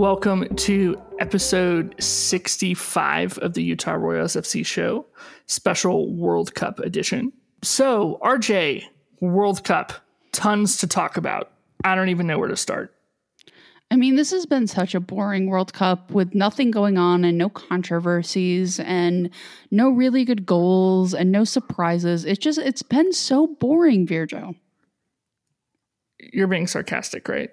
[0.00, 5.04] Welcome to episode 65 of the Utah Royals FC show,
[5.44, 7.34] special World Cup edition.
[7.60, 8.84] So, RJ,
[9.20, 9.92] World Cup,
[10.32, 11.52] tons to talk about.
[11.84, 12.94] I don't even know where to start.
[13.90, 17.36] I mean, this has been such a boring World Cup with nothing going on and
[17.36, 19.28] no controversies and
[19.70, 22.24] no really good goals and no surprises.
[22.24, 24.54] It's just, it's been so boring, Virgil.
[26.18, 27.50] You're being sarcastic, right?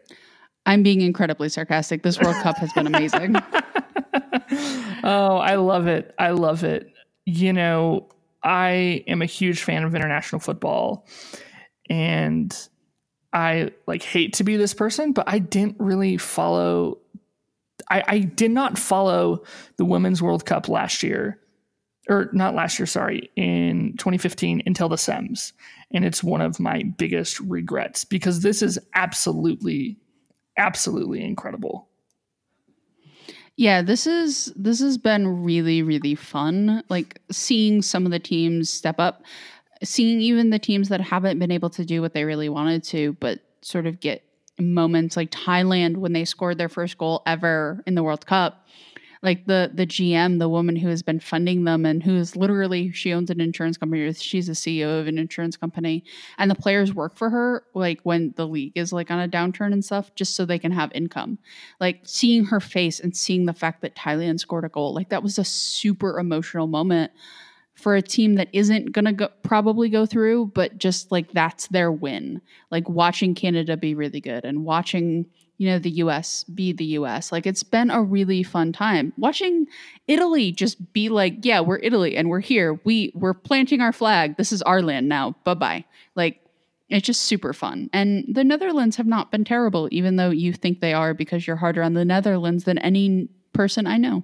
[0.67, 2.03] I'm being incredibly sarcastic.
[2.03, 3.35] This World Cup has been amazing.
[5.03, 6.13] oh, I love it.
[6.19, 6.91] I love it.
[7.25, 8.09] You know,
[8.43, 11.07] I am a huge fan of international football
[11.89, 12.55] and
[13.31, 16.99] I like hate to be this person, but I didn't really follow
[17.89, 19.43] I, I did not follow
[19.77, 21.39] the Women's World Cup last year.
[22.09, 25.51] Or not last year, sorry, in 2015 until the Sems.
[25.91, 29.97] And it's one of my biggest regrets because this is absolutely
[30.57, 31.87] absolutely incredible.
[33.55, 36.83] Yeah, this is this has been really really fun.
[36.89, 39.23] Like seeing some of the teams step up,
[39.83, 43.13] seeing even the teams that haven't been able to do what they really wanted to,
[43.19, 44.23] but sort of get
[44.59, 48.67] moments like Thailand when they scored their first goal ever in the World Cup
[49.27, 53.11] like the the GM, the woman who has been funding them and who's literally she
[53.11, 54.13] owns an insurance company.
[54.13, 56.05] She's a CEO of an insurance company,
[56.37, 57.65] and the players work for her.
[57.73, 60.71] Like when the league is like on a downturn and stuff, just so they can
[60.71, 61.39] have income.
[61.81, 65.23] Like seeing her face and seeing the fact that Thailand scored a goal, like that
[65.23, 67.11] was a super emotional moment
[67.73, 71.91] for a team that isn't gonna go, probably go through, but just like that's their
[71.91, 72.39] win.
[72.71, 75.25] Like watching Canada be really good and watching
[75.57, 77.31] you know, the US be the US.
[77.31, 79.13] Like it's been a really fun time.
[79.17, 79.67] Watching
[80.07, 82.79] Italy just be like, yeah, we're Italy and we're here.
[82.83, 84.37] We we're planting our flag.
[84.37, 85.35] This is our land now.
[85.43, 85.85] Bye-bye.
[86.15, 86.41] Like
[86.89, 87.89] it's just super fun.
[87.91, 91.57] And the Netherlands have not been terrible, even though you think they are because you're
[91.57, 94.23] harder on the Netherlands than any person I know.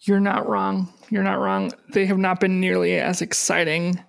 [0.00, 0.92] You're not wrong.
[1.10, 1.72] You're not wrong.
[1.92, 4.02] They have not been nearly as exciting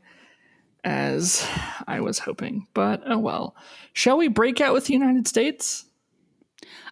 [0.83, 1.47] as
[1.87, 2.67] I was hoping.
[2.73, 3.55] But oh well.
[3.93, 5.85] Shall we break out with the United States?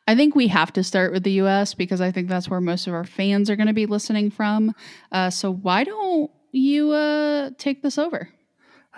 [0.07, 2.87] I think we have to start with the US because I think that's where most
[2.87, 4.73] of our fans are going to be listening from.
[5.11, 8.29] Uh, so why don't you uh, take this over?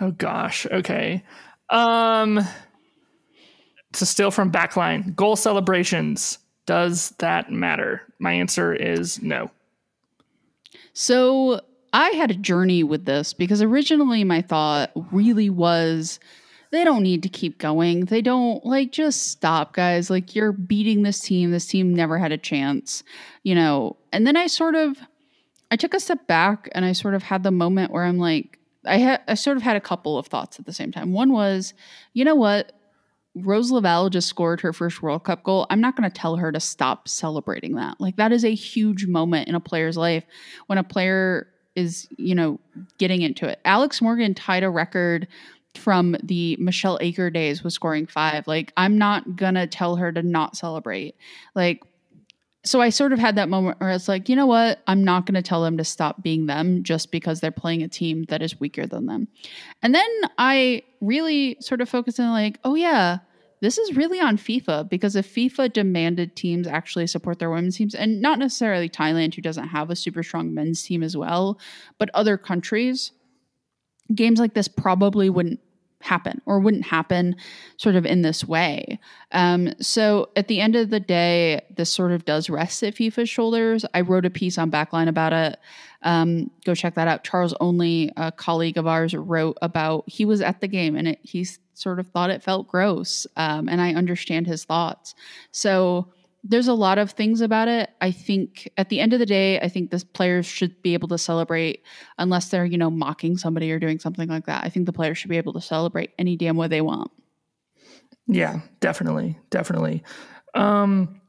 [0.00, 0.66] Oh gosh.
[0.66, 1.24] Okay.
[1.70, 2.40] Um,
[3.92, 6.38] to steal from backline, goal celebrations.
[6.66, 8.02] Does that matter?
[8.18, 9.50] My answer is no.
[10.92, 11.60] So
[11.92, 16.20] I had a journey with this because originally my thought really was
[16.70, 18.06] they don't need to keep going.
[18.06, 20.10] They don't like just stop, guys.
[20.10, 21.50] Like you're beating this team.
[21.50, 23.02] This team never had a chance,
[23.42, 23.96] you know.
[24.12, 24.98] And then I sort of
[25.70, 28.58] I took a step back and I sort of had the moment where I'm like
[28.84, 31.12] I had I sort of had a couple of thoughts at the same time.
[31.12, 31.74] One was,
[32.12, 32.72] you know what?
[33.34, 35.66] Rose Lavelle just scored her first World Cup goal.
[35.70, 38.00] I'm not going to tell her to stop celebrating that.
[38.00, 40.24] Like that is a huge moment in a player's life
[40.66, 41.46] when a player
[41.76, 42.58] is, you know,
[42.98, 43.60] getting into it.
[43.64, 45.28] Alex Morgan tied a record
[45.74, 48.46] from the Michelle Akers days was scoring five.
[48.46, 51.14] Like, I'm not gonna tell her to not celebrate.
[51.54, 51.82] Like,
[52.64, 54.80] so I sort of had that moment where it's like, you know what?
[54.86, 58.24] I'm not to tell them to stop being them just because they're playing a team
[58.28, 59.28] that is weaker than them.
[59.82, 63.18] And then I really sort of focused on like, oh yeah,
[63.60, 67.94] this is really on FIFA because if FIFA demanded teams actually support their women's teams,
[67.94, 71.58] and not necessarily Thailand, who doesn't have a super strong men's team as well,
[71.98, 73.12] but other countries,
[74.14, 75.60] games like this probably wouldn't
[76.00, 77.34] happen or wouldn't happen
[77.76, 78.98] sort of in this way.
[79.32, 83.28] Um, so at the end of the day, this sort of does rest at FIFA's
[83.28, 83.84] shoulders.
[83.94, 85.58] I wrote a piece on Backline about it.
[86.02, 87.24] Um, go check that out.
[87.24, 91.18] Charles Olney, a colleague of ours, wrote about he was at the game and it,
[91.22, 93.26] he sort of thought it felt gross.
[93.36, 95.14] Um, and I understand his thoughts.
[95.50, 96.12] So
[96.44, 97.90] there's a lot of things about it.
[98.00, 101.08] I think at the end of the day, I think the players should be able
[101.08, 101.82] to celebrate
[102.16, 104.64] unless they're, you know, mocking somebody or doing something like that.
[104.64, 107.10] I think the players should be able to celebrate any damn way they want.
[108.26, 109.38] Yeah, definitely.
[109.50, 110.02] Definitely.
[110.54, 111.20] Um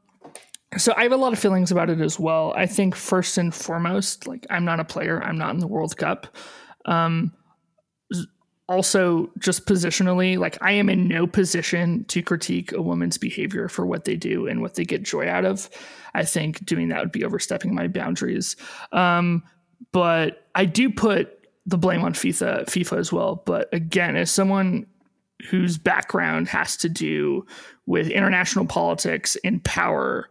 [0.76, 2.54] so I have a lot of feelings about it as well.
[2.56, 5.96] I think first and foremost, like I'm not a player, I'm not in the World
[5.96, 6.28] Cup.
[6.84, 7.32] Um
[8.70, 13.84] also just positionally like i am in no position to critique a woman's behavior for
[13.84, 15.68] what they do and what they get joy out of.
[16.14, 18.54] I think doing that would be overstepping my boundaries.
[18.92, 19.42] Um,
[19.92, 21.36] but i do put
[21.66, 23.42] the blame on fifa fifa as well.
[23.44, 24.86] But again as someone
[25.50, 27.44] whose background has to do
[27.86, 30.28] with international politics and power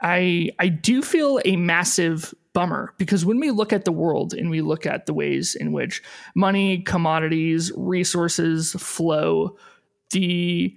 [0.00, 2.94] i i do feel a massive bummer.
[2.98, 6.02] Because when we look at the world and we look at the ways in which
[6.34, 9.56] money, commodities, resources flow,
[10.10, 10.74] the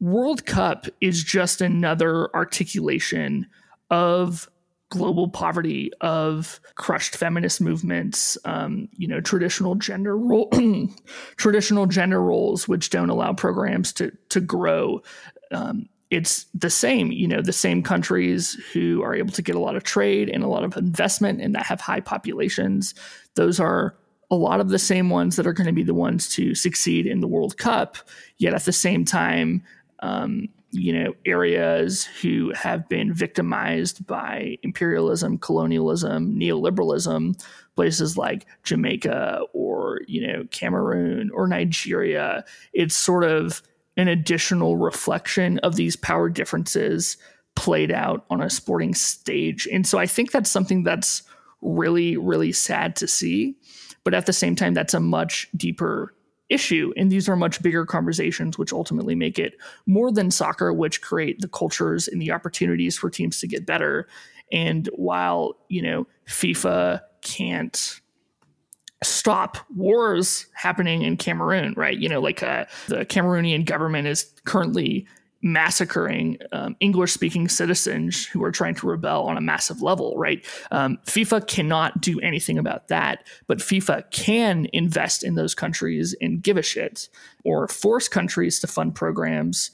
[0.00, 3.46] World Cup is just another articulation
[3.90, 4.48] of
[4.90, 10.50] global poverty of crushed feminist movements um, you know traditional gender role
[11.38, 15.00] traditional gender roles which don't allow programs to to grow.
[15.50, 19.58] Um, it's the same you know the same countries who are able to get a
[19.58, 22.94] lot of trade and a lot of investment and that have high populations.
[23.34, 23.96] Those are
[24.30, 27.06] a lot of the same ones that are going to be the ones to succeed
[27.06, 27.96] in the world cup.
[28.36, 29.64] Yet at the same time
[30.00, 37.42] um, you know areas who have been victimized by imperialism colonialism neoliberalism
[37.76, 42.42] places like jamaica or you know cameroon or nigeria
[42.72, 43.62] it's sort of
[43.96, 47.16] an additional reflection of these power differences
[47.54, 51.22] played out on a sporting stage and so i think that's something that's
[51.60, 53.56] really really sad to see
[54.04, 56.14] but at the same time that's a much deeper
[56.52, 56.92] issue.
[56.96, 59.54] And these are much bigger conversations, which ultimately make it
[59.86, 64.06] more than soccer, which create the cultures and the opportunities for teams to get better.
[64.52, 68.00] And while, you know, FIFA can't
[69.02, 71.96] stop wars happening in Cameroon, right?
[71.96, 75.06] You know, like uh, the Cameroonian government is currently
[75.42, 80.46] massacring um, English speaking citizens who are trying to rebel on a massive level, right?
[80.70, 86.42] Um, FIFA cannot do anything about that, but FIFA can invest in those countries and
[86.42, 87.08] give a shit
[87.44, 89.72] or force countries to fund programs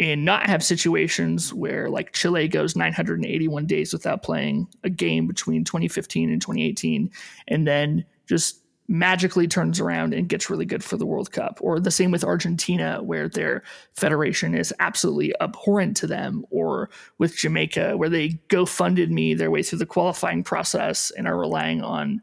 [0.00, 5.64] and not have situations where like Chile goes 981 days without playing a game between
[5.64, 7.10] 2015 and 2018
[7.48, 11.58] and then just magically turns around and gets really good for the World Cup.
[11.60, 13.62] Or the same with Argentina, where their
[13.94, 16.44] federation is absolutely abhorrent to them.
[16.50, 16.88] Or
[17.18, 21.38] with Jamaica, where they go funded me their way through the qualifying process and are
[21.38, 22.22] relying on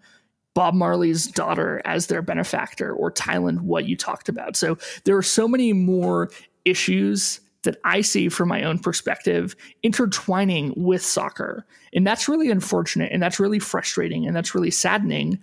[0.55, 2.91] Bob Marley's daughter as their benefactor.
[2.91, 4.55] Or Thailand, what you talked about.
[4.55, 6.31] So there are so many more
[6.65, 11.65] issues that I see from my own perspective intertwining with soccer.
[11.93, 15.39] And that's really unfortunate and that's really frustrating and that's really saddening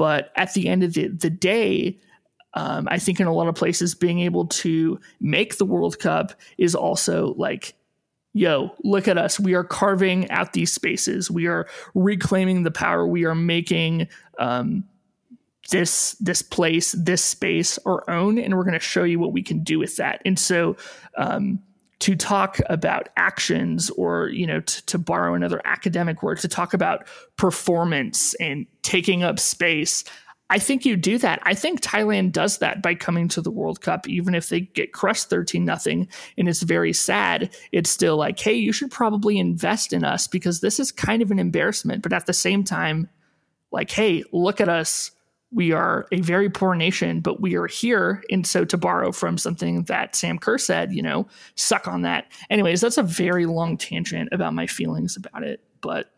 [0.00, 2.00] but at the end of the, the day,
[2.54, 6.32] um, I think in a lot of places, being able to make the World Cup
[6.56, 7.74] is also like,
[8.32, 9.38] yo, look at us.
[9.38, 11.30] We are carving out these spaces.
[11.30, 13.06] We are reclaiming the power.
[13.06, 14.08] We are making
[14.38, 14.84] um,
[15.68, 19.42] this this place, this space our own, and we're going to show you what we
[19.42, 20.22] can do with that.
[20.24, 20.78] And so,
[21.18, 21.62] um,
[22.00, 26.74] to talk about actions or you know t- to borrow another academic word to talk
[26.74, 27.06] about
[27.36, 30.04] performance and taking up space.
[30.52, 31.40] I think you do that.
[31.44, 34.08] I think thailand does that by coming to the world cup.
[34.08, 38.54] Even if they get crushed 13 nothing and it's very sad it's still like hey
[38.54, 42.02] you should probably invest in us because this is kind of an embarrassment.
[42.02, 43.08] But at the same time
[43.70, 45.12] like hey look at us
[45.52, 48.22] we are a very poor nation, but we are here.
[48.30, 51.26] And so, to borrow from something that Sam Kerr said, you know,
[51.56, 52.30] suck on that.
[52.50, 55.60] Anyways, that's a very long tangent about my feelings about it.
[55.80, 56.12] But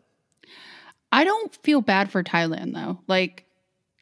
[1.11, 2.99] I don't feel bad for Thailand though.
[3.07, 3.45] Like,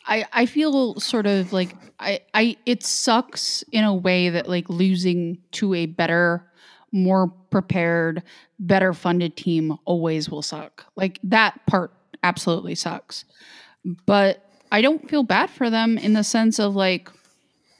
[0.06, 4.70] I, I feel sort of like I, I it sucks in a way that like
[4.70, 6.46] losing to a better,
[6.92, 8.24] more prepared,
[8.60, 10.86] better funded team always will suck.
[10.96, 11.94] Like that part
[12.24, 13.26] absolutely sucks.
[14.06, 17.10] But I don't feel bad for them in the sense of like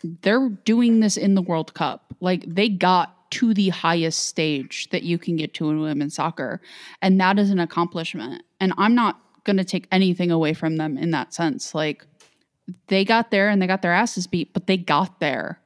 [0.04, 2.14] they're doing this in the World Cup.
[2.20, 6.62] Like they got to the highest stage that you can get to in women's soccer.
[7.02, 8.44] And that is an accomplishment.
[8.60, 11.74] And I'm not going to take anything away from them in that sense.
[11.74, 12.06] Like
[12.88, 15.60] they got there and they got their asses beat, but they got there.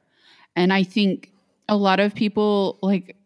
[0.54, 1.32] And I think
[1.68, 3.16] a lot of people like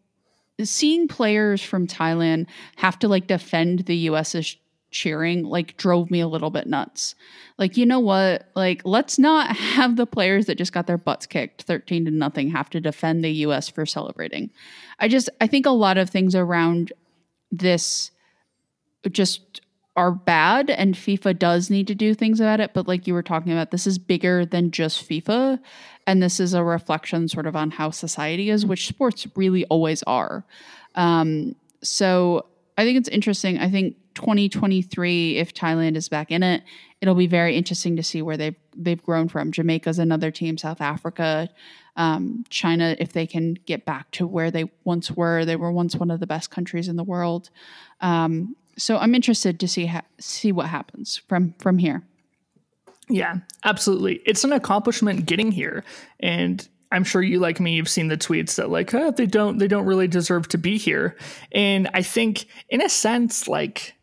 [0.63, 2.47] seeing players from Thailand
[2.77, 4.57] have to like defend the US's
[4.91, 7.15] cheering like drove me a little bit nuts.
[7.57, 8.49] Like, you know what?
[8.55, 12.49] Like, let's not have the players that just got their butts kicked 13 to nothing
[12.49, 14.51] have to defend the US for celebrating.
[14.99, 16.93] I just I think a lot of things around
[17.51, 18.11] this
[19.09, 19.61] just
[19.95, 23.23] are bad and FIFA does need to do things about it, but like you were
[23.23, 25.59] talking about, this is bigger than just FIFA
[26.07, 30.01] and this is a reflection sort of on how society is, which sports really always
[30.03, 30.45] are.
[30.95, 32.45] Um, so
[32.77, 33.59] I think it's interesting.
[33.59, 36.61] I think 2023, if Thailand is back in it,
[37.01, 39.51] it'll be very interesting to see where they've they've grown from.
[39.51, 41.49] Jamaica's another team, South Africa,
[41.95, 45.43] um, China, if they can get back to where they once were.
[45.43, 47.49] They were once one of the best countries in the world.
[47.99, 52.03] Um, so I'm interested to see ha- see what happens from from here.
[53.09, 54.21] Yeah, absolutely.
[54.25, 55.83] It's an accomplishment getting here,
[56.19, 59.57] and I'm sure you like me, you've seen the tweets that like, oh, they don't
[59.57, 61.17] they don't really deserve to be here.
[61.51, 63.95] And I think in a sense, like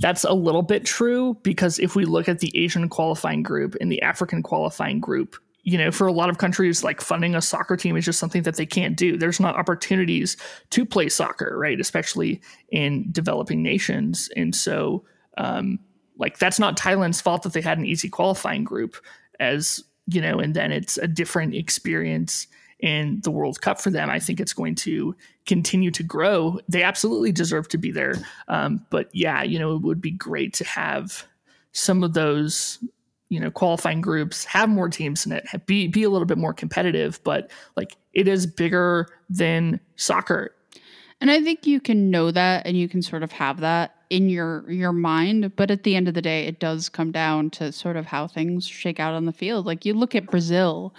[0.00, 3.90] that's a little bit true because if we look at the Asian qualifying group and
[3.90, 7.76] the African qualifying group, you know, for a lot of countries, like funding a soccer
[7.76, 9.16] team is just something that they can't do.
[9.16, 10.36] There's not opportunities
[10.70, 11.78] to play soccer, right?
[11.80, 12.40] Especially
[12.70, 14.30] in developing nations.
[14.36, 15.04] And so,
[15.36, 15.78] um,
[16.16, 18.96] like, that's not Thailand's fault that they had an easy qualifying group,
[19.40, 22.46] as you know, and then it's a different experience
[22.80, 24.08] in the World Cup for them.
[24.08, 25.14] I think it's going to
[25.46, 26.60] continue to grow.
[26.68, 28.14] They absolutely deserve to be there.
[28.48, 31.26] Um, but yeah, you know, it would be great to have
[31.72, 32.78] some of those
[33.28, 36.54] you know qualifying groups have more teams in it be be a little bit more
[36.54, 40.54] competitive but like it is bigger than soccer
[41.20, 44.28] and i think you can know that and you can sort of have that in
[44.28, 47.70] your your mind but at the end of the day it does come down to
[47.70, 50.94] sort of how things shake out on the field like you look at brazil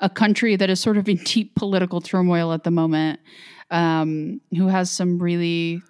[0.00, 3.20] a country that is sort of in deep political turmoil at the moment
[3.70, 5.82] um, who has some really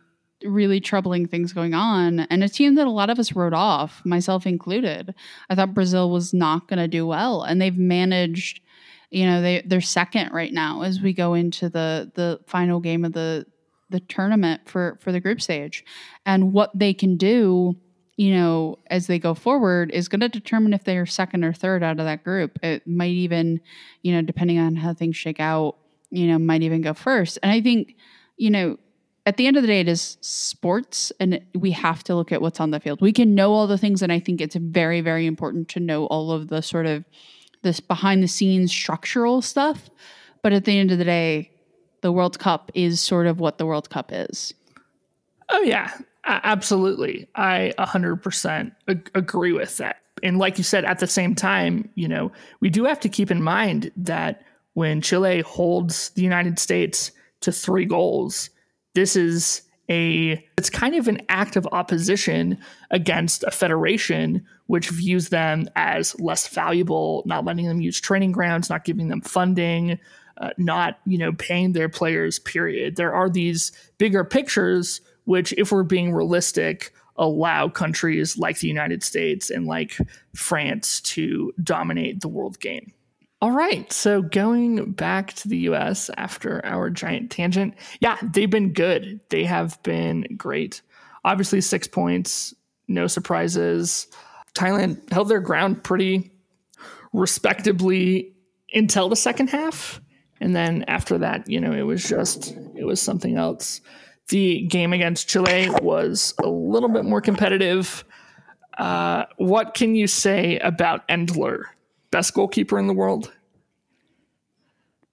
[0.44, 4.02] really troubling things going on and a team that a lot of us wrote off,
[4.04, 5.14] myself included.
[5.48, 8.60] I thought Brazil was not going to do well and they've managed
[9.10, 13.04] you know they they're second right now as we go into the the final game
[13.04, 13.46] of the
[13.94, 15.84] the tournament for for the group stage
[16.26, 17.76] and what they can do
[18.16, 21.52] you know as they go forward is going to determine if they are second or
[21.52, 23.60] third out of that group it might even
[24.02, 25.76] you know depending on how things shake out
[26.10, 27.94] you know might even go first and i think
[28.36, 28.76] you know
[29.26, 32.42] at the end of the day, it is sports, and we have to look at
[32.42, 33.00] what's on the field.
[33.00, 36.04] We can know all the things, and I think it's very, very important to know
[36.06, 37.06] all of the sort of
[37.62, 39.88] this behind the scenes structural stuff.
[40.42, 41.53] But at the end of the day,
[42.04, 44.52] the World Cup is sort of what the World Cup is.
[45.48, 45.90] Oh yeah,
[46.26, 47.26] absolutely.
[47.34, 48.72] I 100%
[49.14, 50.02] agree with that.
[50.22, 52.30] And like you said, at the same time, you know,
[52.60, 54.42] we do have to keep in mind that
[54.74, 58.50] when Chile holds the United States to three goals,
[58.94, 62.58] this is a it's kind of an act of opposition
[62.90, 68.70] against a federation which views them as less valuable not letting them use training grounds
[68.70, 69.98] not giving them funding
[70.38, 75.72] uh, not you know paying their players period there are these bigger pictures which if
[75.72, 79.96] we're being realistic allow countries like the united states and like
[80.34, 82.92] france to dominate the world game
[83.44, 83.92] all right.
[83.92, 89.20] So going back to the US after our giant tangent, yeah, they've been good.
[89.28, 90.80] They have been great.
[91.26, 92.54] Obviously, six points,
[92.88, 94.06] no surprises.
[94.54, 96.32] Thailand held their ground pretty
[97.12, 98.32] respectably
[98.72, 100.00] until the second half.
[100.40, 103.80] And then after that, you know, it was just, it was something else.
[104.28, 108.04] The game against Chile was a little bit more competitive.
[108.78, 111.64] Uh, what can you say about Endler?
[112.10, 113.32] Best goalkeeper in the world?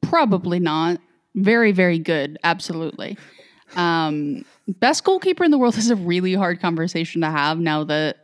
[0.01, 0.99] Probably not.
[1.35, 2.37] Very, very good.
[2.43, 3.17] Absolutely.
[3.75, 8.17] Um, best goalkeeper in the world is a really hard conversation to have now that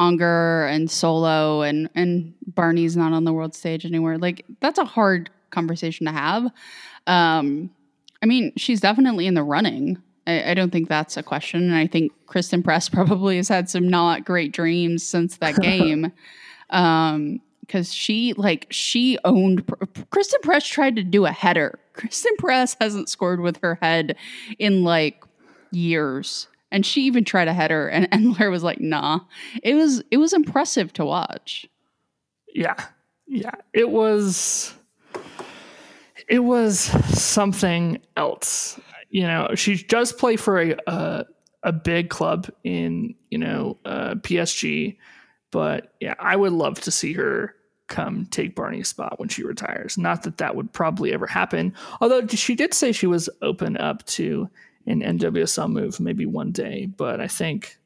[0.00, 4.18] Angerer and Solo and and Barney's not on the world stage anymore.
[4.18, 6.50] Like that's a hard conversation to have.
[7.06, 7.70] Um,
[8.22, 10.02] I mean, she's definitely in the running.
[10.26, 11.64] I, I, don't think that's a question.
[11.64, 16.12] And I think Christen Press probably has had some not great dreams since that game.
[16.70, 19.66] um, because she like she owned
[20.10, 21.78] Christen Press tried to do a header.
[21.94, 24.16] Christen Press hasn't scored with her head
[24.58, 25.24] in like
[25.70, 26.48] years.
[26.70, 29.20] And she even tried a header and Endler was like, nah.
[29.62, 31.66] It was it was impressive to watch.
[32.54, 32.76] Yeah.
[33.26, 33.54] Yeah.
[33.72, 34.74] It was
[36.28, 38.80] it was something else.
[39.10, 41.24] You know, she does play for a a,
[41.62, 44.96] a big club in, you know, uh, PSG
[45.54, 47.54] but yeah, I would love to see her
[47.86, 49.96] come take Barney's spot when she retires.
[49.96, 51.72] Not that that would probably ever happen.
[52.00, 54.50] Although she did say she was open up to
[54.88, 57.78] an NWSL move maybe one day, but I think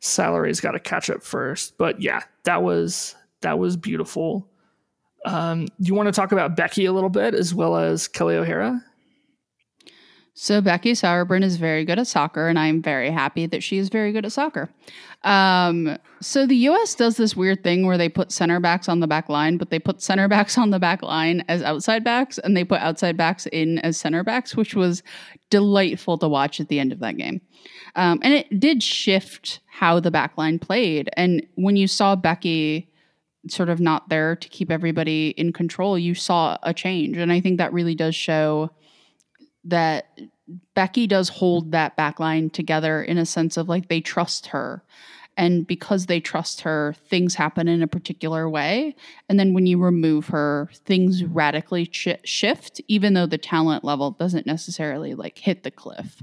[0.00, 1.78] salary's got to catch up first.
[1.78, 4.48] But yeah, that was that was beautiful.
[5.24, 8.82] Um, you want to talk about Becky a little bit as well as Kelly O'Hara?
[10.36, 13.88] So Becky Sauerbrunn is very good at soccer, and I'm very happy that she is
[13.88, 14.68] very good at soccer.
[15.22, 16.96] Um, so the U.S.
[16.96, 19.78] does this weird thing where they put center backs on the back line, but they
[19.78, 23.46] put center backs on the back line as outside backs, and they put outside backs
[23.46, 25.04] in as center backs, which was
[25.50, 27.40] delightful to watch at the end of that game.
[27.94, 31.10] Um, and it did shift how the back line played.
[31.16, 32.90] And when you saw Becky
[33.48, 37.40] sort of not there to keep everybody in control, you saw a change, and I
[37.40, 38.70] think that really does show
[39.64, 40.18] that
[40.74, 44.82] Becky does hold that backline together in a sense of like they trust her.
[45.36, 48.94] And because they trust her, things happen in a particular way.
[49.28, 54.12] And then when you remove her, things radically sh- shift, even though the talent level
[54.12, 56.22] doesn't necessarily like hit the cliff.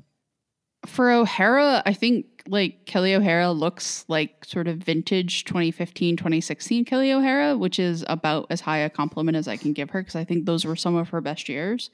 [0.86, 7.12] For O'Hara, I think like Kelly O'Hara looks like sort of vintage 2015, 2016 Kelly
[7.12, 10.24] O'Hara, which is about as high a compliment as I can give her because I
[10.24, 11.92] think those were some of her best years.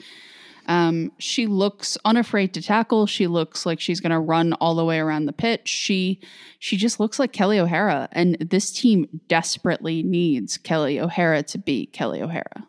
[0.67, 3.05] Um, she looks unafraid to tackle.
[3.07, 5.67] She looks like she's going to run all the way around the pitch.
[5.67, 6.19] She
[6.59, 11.93] she just looks like Kelly O'Hara, and this team desperately needs Kelly O'Hara to beat
[11.93, 12.67] Kelly O'Hara.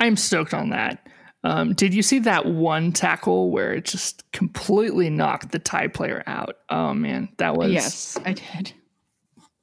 [0.00, 1.06] I'm stoked on that.
[1.46, 6.24] Um, did you see that one tackle where it just completely knocked the Thai player
[6.26, 6.56] out?
[6.70, 8.72] Oh man, that was yes, I did.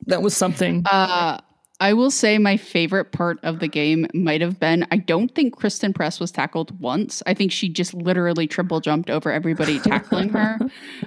[0.05, 0.83] That was something.
[0.85, 1.41] Uh,
[1.81, 5.57] I will say my favorite part of the game might have been I don't think
[5.57, 7.21] Christen Press was tackled once.
[7.25, 10.57] I think she just literally triple jumped over everybody tackling her.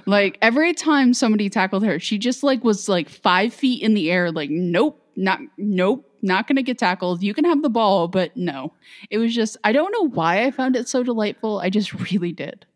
[0.05, 4.11] Like every time somebody tackled her, she just like was like five feet in the
[4.11, 7.23] air, like, nope, not nope, not gonna get tackled.
[7.23, 8.73] You can have the ball, but no.
[9.11, 11.61] It was just I don't know why I found it so delightful.
[11.61, 12.67] I just really did.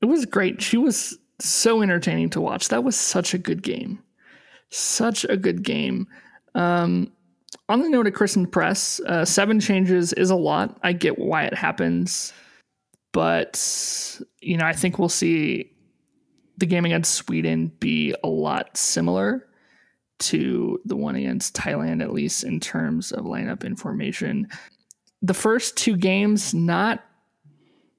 [0.00, 0.62] It was great.
[0.62, 2.68] She was so entertaining to watch.
[2.68, 3.98] That was such a good game.
[4.70, 6.06] Such a good game.
[6.54, 7.12] Um,
[7.68, 10.78] on the note of Christen Press, uh, seven changes is a lot.
[10.82, 12.32] I get why it happens,
[13.12, 15.72] but you know, I think we'll see
[16.58, 19.46] the game against Sweden be a lot similar
[20.18, 24.48] to the one against Thailand, at least in terms of lineup information.
[25.22, 27.04] The first two games, not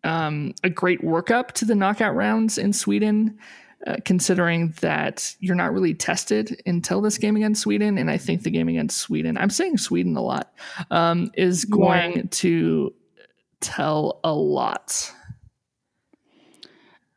[0.04, 3.38] um, a great workup to the knockout rounds in Sweden.
[3.86, 8.00] Uh, considering that you're not really tested until this game against Sweden.
[8.00, 10.52] And I think the game against Sweden, I'm saying Sweden a lot,
[10.90, 12.24] um, is going yeah.
[12.30, 12.94] to
[13.62, 15.14] tell a lot.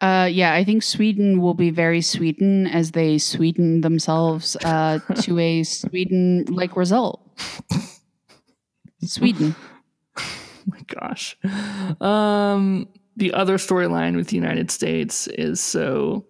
[0.00, 5.38] Uh, yeah, I think Sweden will be very Sweden as they Sweden themselves uh, to
[5.38, 7.21] a Sweden like result.
[9.04, 9.54] Sweden.
[10.19, 10.25] oh
[10.66, 11.37] my gosh.
[12.00, 16.26] Um, the other storyline with the United States is so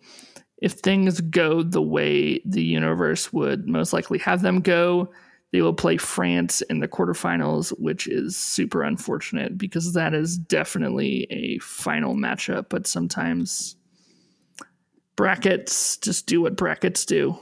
[0.61, 5.11] if things go the way the universe would most likely have them go,
[5.53, 11.27] they will play France in the quarterfinals, which is super unfortunate because that is definitely
[11.31, 12.67] a final matchup.
[12.69, 13.77] But sometimes
[15.17, 17.37] brackets just do what brackets do.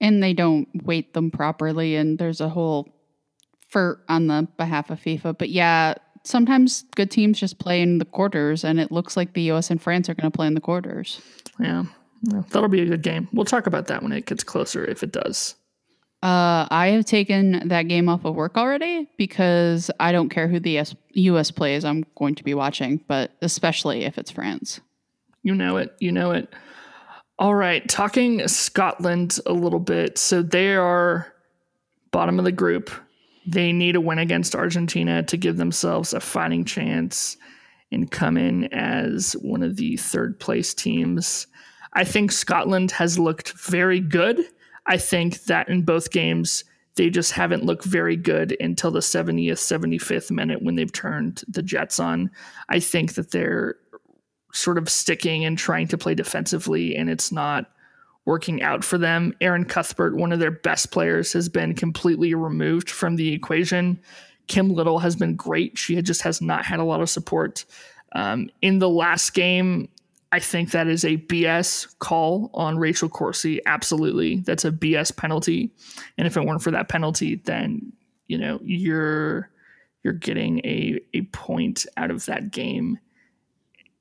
[0.00, 2.88] And they don't weight them properly, and there's a whole
[3.68, 5.36] for on the behalf of FIFA.
[5.36, 5.94] But yeah,
[6.24, 9.70] sometimes good teams just play in the quarters, and it looks like the U.S.
[9.70, 11.20] and France are going to play in the quarters.
[11.60, 11.84] Yeah.
[12.22, 13.28] yeah, that'll be a good game.
[13.32, 15.56] We'll talk about that when it gets closer, if it does.
[16.20, 20.58] Uh, I have taken that game off of work already because I don't care who
[20.58, 21.50] the U.S.
[21.52, 21.84] plays.
[21.84, 24.80] I'm going to be watching, but especially if it's France.
[25.44, 25.94] You know it.
[26.00, 26.52] You know it.
[27.38, 30.18] All right, talking Scotland a little bit.
[30.18, 31.32] So they are
[32.10, 32.90] bottom of the group.
[33.46, 37.36] They need a win against Argentina to give themselves a fighting chance
[37.92, 41.46] and come in as one of the third place teams.
[41.92, 44.44] I think Scotland has looked very good.
[44.88, 46.64] I think that in both games,
[46.96, 51.62] they just haven't looked very good until the 70th, 75th minute when they've turned the
[51.62, 52.30] Jets on.
[52.68, 53.76] I think that they're
[54.52, 57.70] sort of sticking and trying to play defensively, and it's not
[58.24, 59.32] working out for them.
[59.40, 64.00] Erin Cuthbert, one of their best players, has been completely removed from the equation.
[64.48, 65.78] Kim Little has been great.
[65.78, 67.64] She just has not had a lot of support.
[68.12, 69.88] Um, in the last game,
[70.30, 73.60] I think that is a BS call on Rachel Corsie.
[73.64, 74.40] Absolutely.
[74.40, 75.70] That's a BS penalty.
[76.18, 77.92] And if it weren't for that penalty, then,
[78.26, 79.50] you know, you're
[80.04, 82.98] you're getting a, a point out of that game.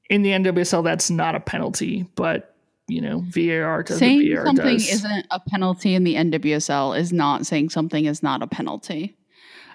[0.09, 2.55] In the NWSL, that's not a penalty, but
[2.87, 4.89] you know, VAR does saying VAR something does.
[4.89, 9.17] isn't a penalty in the NWSL is not saying something is not a penalty.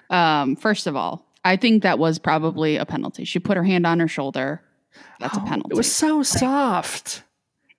[0.09, 3.25] Um, first of all, I think that was probably a penalty.
[3.25, 4.63] She put her hand on her shoulder.
[5.19, 5.73] That's oh, a penalty.
[5.73, 7.23] It was so soft.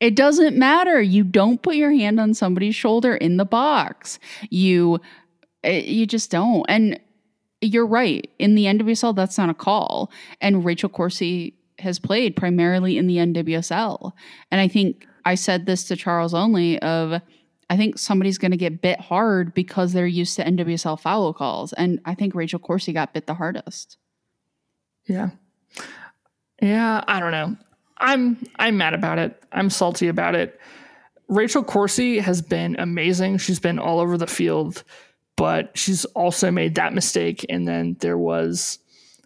[0.00, 1.00] It doesn't matter.
[1.00, 4.18] You don't put your hand on somebody's shoulder in the box.
[4.50, 5.00] You
[5.62, 6.64] eh, you just don't.
[6.68, 7.00] And
[7.60, 8.28] you're right.
[8.38, 10.10] In the NWSL, that's not a call.
[10.40, 14.12] And Rachel Corsie has played primarily in the NWSL.
[14.50, 17.20] And I think I said this to Charles Olney of
[17.70, 21.72] I think somebody's going to get bit hard because they're used to NWSL foul calls,
[21.72, 23.96] and I think Rachel Corsie got bit the hardest.
[25.06, 25.30] Yeah,
[26.64, 27.04] yeah.
[27.06, 27.56] I don't know.
[27.98, 29.42] I'm I'm mad about it.
[29.52, 30.60] I'm salty about it.
[31.28, 33.38] Rachel Corsie has been amazing.
[33.38, 34.84] She's been all over the field,
[35.36, 38.78] but she's also made that mistake, and then there was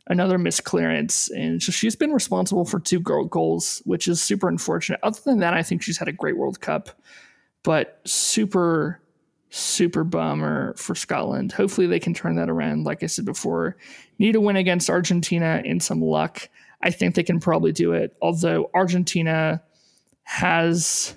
[0.06, 5.00] another misclearance, and so she's been responsible for two goals, which is super unfortunate.
[5.02, 6.90] Other than that, I think she's had a great World Cup,
[7.62, 9.00] but super,
[9.50, 11.52] super bummer for Scotland.
[11.52, 12.84] Hopefully, they can turn that around.
[12.84, 13.76] Like I said before,
[14.18, 16.48] need a win against Argentina and some luck.
[16.82, 18.16] I think they can probably do it.
[18.22, 19.62] Although Argentina
[20.22, 21.16] has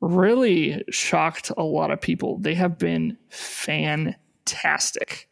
[0.00, 2.38] really shocked a lot of people.
[2.38, 5.28] They have been fantastic.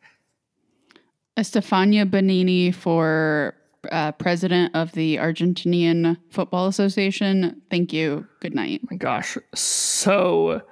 [1.37, 3.55] Estefania Banini for
[3.91, 7.61] uh, president of the Argentinian Football Association.
[7.71, 8.27] Thank you.
[8.41, 8.81] Good night.
[8.91, 10.63] my gosh, so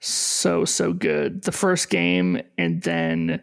[0.00, 1.42] so so good.
[1.42, 3.42] The first game and then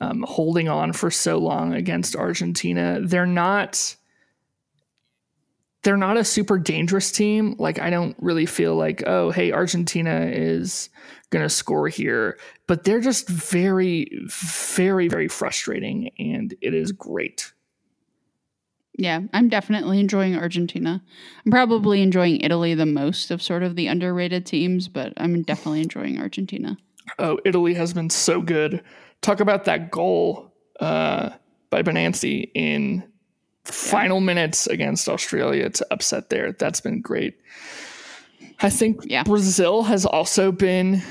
[0.00, 3.00] um, holding on for so long against Argentina.
[3.02, 3.96] They're not
[5.84, 7.54] they're not a super dangerous team.
[7.58, 10.88] Like I don't really feel like oh hey Argentina is
[11.30, 17.52] gonna score here, but they're just very very very frustrating, and it is great.
[18.96, 21.02] Yeah, I'm definitely enjoying Argentina.
[21.44, 25.82] I'm probably enjoying Italy the most of sort of the underrated teams, but I'm definitely
[25.82, 26.76] enjoying Argentina.
[27.18, 28.82] Oh, Italy has been so good.
[29.20, 31.30] Talk about that goal uh,
[31.70, 33.02] by Bonansea in
[33.64, 36.52] final minutes against Australia to upset there.
[36.52, 37.36] That's been great.
[38.60, 39.22] I think Yeah.
[39.24, 41.02] Brazil has also been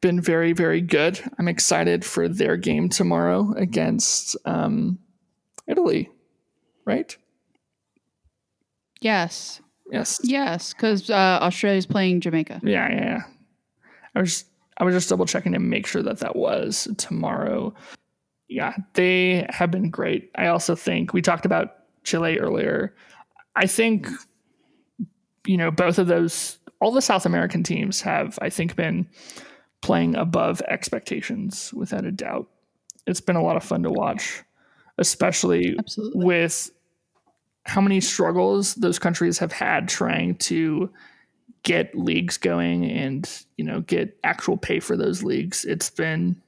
[0.00, 1.20] been very very good.
[1.38, 4.98] I'm excited for their game tomorrow against um,
[5.68, 6.10] Italy.
[6.84, 7.16] Right?
[9.00, 10.20] Yes, Yes.
[10.22, 12.60] yes, because uh, Australia's playing Jamaica.
[12.64, 13.22] Yeah, yeah, yeah.
[14.14, 14.44] I was
[14.78, 17.74] I was just double checking to make sure that that was tomorrow.
[18.48, 20.30] Yeah, they have been great.
[20.36, 21.74] I also think we talked about
[22.04, 22.94] Chile earlier.
[23.56, 24.08] I think
[25.46, 29.08] you know both of those all the South American teams have I think been
[29.82, 32.48] playing above expectations without a doubt.
[33.06, 34.42] It's been a lot of fun to watch,
[34.98, 36.24] especially Absolutely.
[36.24, 36.70] with
[37.64, 40.90] how many struggles those countries have had trying to
[41.62, 46.40] get leagues going and you know get actual pay for those leagues it's been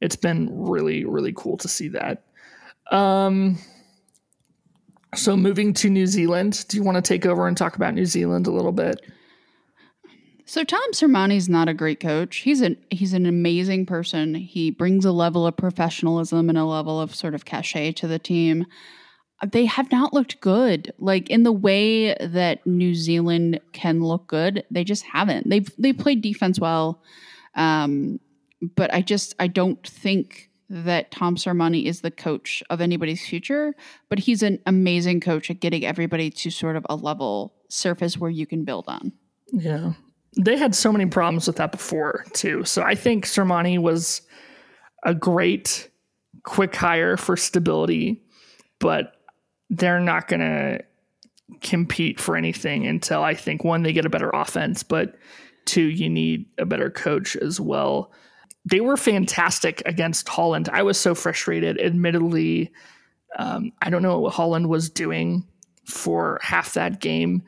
[0.00, 2.24] it's been really really cool to see that
[2.90, 3.58] um
[5.14, 8.06] so moving to new zealand do you want to take over and talk about new
[8.06, 9.00] zealand a little bit
[10.44, 12.38] So Tom Sermanni's not a great coach.
[12.38, 14.34] He's an he's an amazing person.
[14.34, 18.18] He brings a level of professionalism and a level of sort of cachet to the
[18.18, 18.66] team.
[19.50, 20.92] They have not looked good.
[20.98, 25.48] Like in the way that New Zealand can look good, they just haven't.
[25.48, 27.02] They've they played defense well.
[27.54, 28.20] Um,
[28.76, 33.74] but I just I don't think that Tom Sermanni is the coach of anybody's future,
[34.08, 38.30] but he's an amazing coach at getting everybody to sort of a level surface where
[38.30, 39.12] you can build on.
[39.52, 39.92] Yeah.
[40.38, 42.64] They had so many problems with that before, too.
[42.64, 44.22] So I think Sermanni was
[45.04, 45.90] a great
[46.44, 48.22] quick hire for stability,
[48.80, 49.12] but
[49.68, 50.80] they're not going to
[51.60, 55.16] compete for anything until I think one, they get a better offense, but
[55.66, 58.10] two, you need a better coach as well.
[58.64, 60.68] They were fantastic against Holland.
[60.72, 61.80] I was so frustrated.
[61.80, 62.72] Admittedly,
[63.38, 65.46] um, I don't know what Holland was doing
[65.84, 67.42] for half that game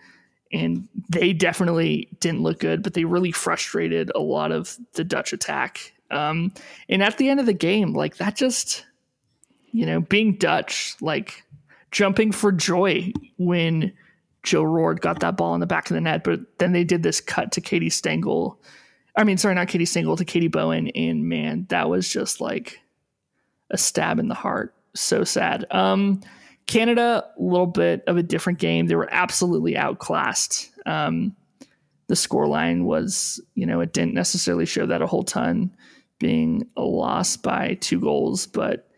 [0.55, 5.33] and they definitely didn't look good, but they really frustrated a lot of the Dutch
[5.33, 5.93] attack.
[6.13, 6.53] Um,
[6.89, 8.87] and at the end of the game, like that just,
[9.73, 11.43] you know, being Dutch, like
[11.91, 13.93] jumping for joy when
[14.45, 17.03] Jill Roord got that ball in the back of the net, but then they did
[17.03, 18.61] this cut to Katie Stengel.
[19.17, 20.89] I mean, sorry, not Katie Stengel to Katie Bowen.
[20.89, 22.81] And man, that was just like
[23.71, 24.75] a stab in the heart.
[24.95, 25.67] So sad.
[25.71, 26.21] Um,
[26.67, 28.87] Canada, a little bit of a different game.
[28.87, 30.71] They were absolutely outclassed.
[30.87, 31.37] Um,
[32.07, 35.75] the scoreline was, you know, it didn't necessarily show that a whole ton,
[36.19, 38.89] being a loss by two goals, but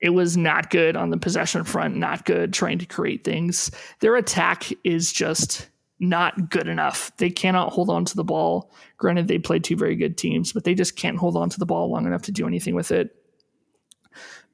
[0.00, 3.70] it was not good on the possession front, not good trying to create things.
[4.00, 5.68] Their attack is just
[6.00, 7.14] not good enough.
[7.18, 8.72] They cannot hold on to the ball.
[8.96, 11.66] Granted, they played two very good teams, but they just can't hold on to the
[11.66, 13.14] ball long enough to do anything with it.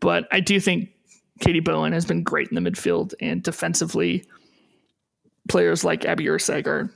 [0.00, 0.90] But I do think
[1.40, 4.24] Katie Bowen has been great in the midfield and defensively.
[5.48, 6.92] Players like Abby Erceg are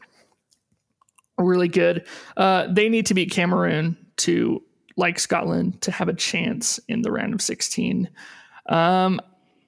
[1.39, 2.07] really good.
[2.37, 4.63] Uh, they need to beat Cameroon to,
[4.97, 8.11] like Scotland, to have a chance in the round of 16.
[8.69, 9.21] Um,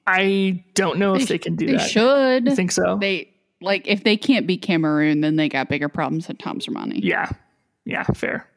[0.06, 1.88] I don't know if they can do They that.
[1.90, 2.46] should.
[2.48, 2.98] You think so?
[3.00, 3.31] They
[3.62, 7.00] like if they can't beat Cameroon, then they got bigger problems than Tom Sermanni.
[7.02, 7.30] Yeah.
[7.84, 8.48] Yeah, fair.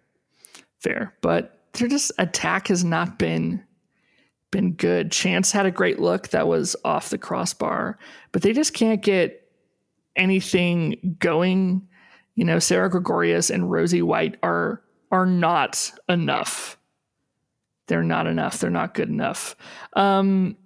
[0.80, 1.13] Fair.
[1.22, 3.63] But their just attack has not been
[4.52, 5.12] been good.
[5.12, 7.98] Chance had a great look that was off the crossbar,
[8.32, 9.50] but they just can't get
[10.15, 11.88] anything going.
[12.36, 16.78] You know, Sarah Gregorius and Rosie White are are not enough.
[17.88, 18.60] They're not enough.
[18.60, 19.56] They're not good enough.
[19.94, 20.58] Um,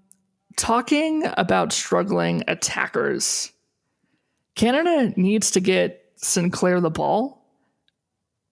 [0.56, 3.52] talking about struggling attackers,
[4.60, 7.46] Canada needs to get Sinclair the ball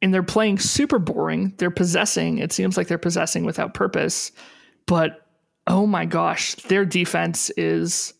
[0.02, 1.54] and they're playing super boring.
[1.58, 2.38] They're possessing.
[2.38, 4.32] It seems like they're possessing without purpose.
[4.86, 5.28] But
[5.68, 8.14] oh my gosh, their defense is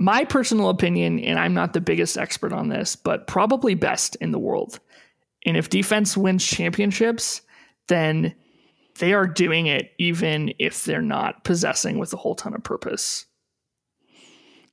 [0.00, 4.32] my personal opinion, and I'm not the biggest expert on this, but probably best in
[4.32, 4.80] the world.
[5.46, 7.40] And if defense wins championships,
[7.86, 8.34] then
[8.98, 13.26] they are doing it even if they're not possessing with a whole ton of purpose.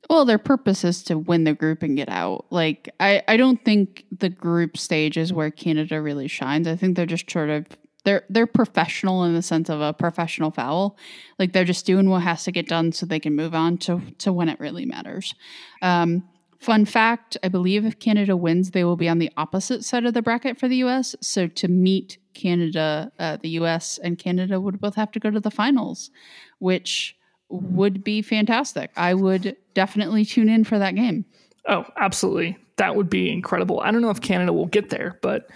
[0.09, 2.45] Well, their purpose is to win the group and get out.
[2.51, 6.67] Like, I, I don't think the group stage is where Canada really shines.
[6.67, 7.65] I think they're just sort of
[8.05, 10.95] they're they're professional in the sense of a professional foul.
[11.37, 13.99] Like they're just doing what has to get done so they can move on to
[14.19, 15.35] to when it really matters.
[15.81, 16.23] Um,
[16.59, 20.13] fun fact: I believe if Canada wins, they will be on the opposite side of
[20.13, 21.15] the bracket for the U.S.
[21.19, 23.97] So to meet Canada, uh, the U.S.
[23.97, 26.11] and Canada would both have to go to the finals,
[26.59, 27.17] which
[27.49, 28.91] would be fantastic.
[28.95, 31.25] I would definitely tune in for that game.
[31.67, 32.57] Oh, absolutely.
[32.77, 33.79] That would be incredible.
[33.79, 35.49] I don't know if Canada will get there, but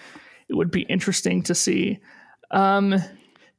[0.47, 1.99] it would be interesting to see.
[2.51, 2.95] Um,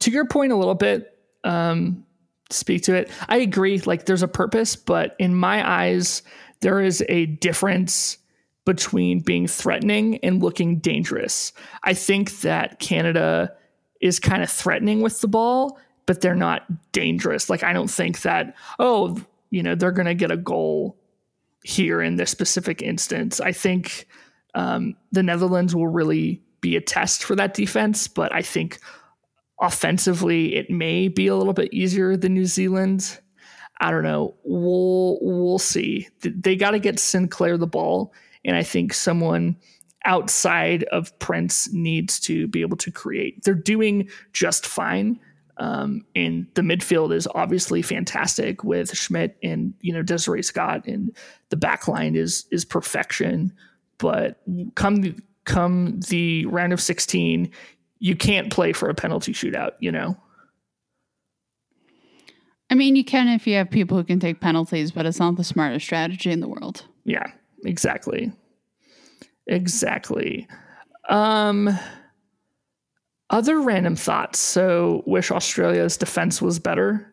[0.00, 2.04] to your point a little bit, um,
[2.50, 3.10] speak to it.
[3.28, 3.78] I agree.
[3.78, 6.22] Like there's a purpose, but in my eyes,
[6.60, 8.18] there is a difference
[8.66, 11.52] between being threatening and looking dangerous.
[11.84, 13.52] I think that Canada
[14.00, 15.78] is kind of threatening with the ball
[16.10, 17.48] but they're not dangerous.
[17.48, 19.16] Like I don't think that oh,
[19.50, 20.98] you know, they're going to get a goal
[21.62, 23.40] here in this specific instance.
[23.40, 24.08] I think
[24.56, 28.80] um, the Netherlands will really be a test for that defense, but I think
[29.60, 33.20] offensively it may be a little bit easier than New Zealand.
[33.80, 34.34] I don't know.
[34.42, 36.08] We'll we'll see.
[36.22, 38.12] They got to get Sinclair the ball,
[38.44, 39.56] and I think someone
[40.04, 43.44] outside of Prince needs to be able to create.
[43.44, 45.20] They're doing just fine,
[45.60, 51.14] um, and the midfield is obviously fantastic with Schmidt and you know Desiree Scott, and
[51.50, 53.52] the back line is is perfection.
[53.98, 54.40] But
[54.74, 57.50] come come the round of sixteen,
[57.98, 59.72] you can't play for a penalty shootout.
[59.80, 60.16] You know.
[62.70, 65.36] I mean, you can if you have people who can take penalties, but it's not
[65.36, 66.86] the smartest strategy in the world.
[67.04, 67.26] Yeah,
[67.64, 68.32] exactly.
[69.46, 70.48] Exactly.
[71.10, 71.68] Um,
[73.30, 74.38] other random thoughts.
[74.38, 77.12] So, wish Australia's defense was better.